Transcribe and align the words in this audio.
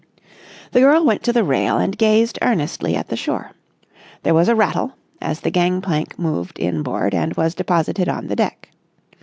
The 0.71 0.79
girl 0.79 1.05
went 1.05 1.21
to 1.25 1.31
the 1.31 1.43
rail 1.43 1.77
and 1.77 1.95
gazed 1.95 2.39
earnestly 2.41 2.95
at 2.95 3.09
the 3.09 3.15
shore. 3.15 3.51
There 4.23 4.33
was 4.33 4.49
a 4.49 4.55
rattle, 4.55 4.93
as 5.21 5.41
the 5.41 5.51
gang 5.51 5.79
plank 5.79 6.17
moved 6.17 6.57
in 6.57 6.81
board 6.81 7.13
and 7.13 7.35
was 7.35 7.53
deposited 7.53 8.09
on 8.09 8.25
the 8.25 8.35
deck. 8.35 8.69